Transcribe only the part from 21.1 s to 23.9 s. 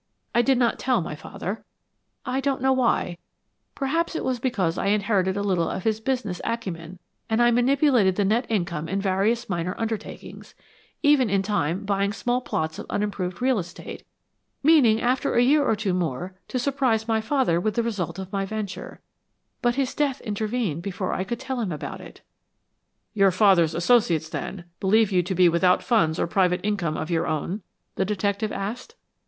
I could tell him about it." "Your father's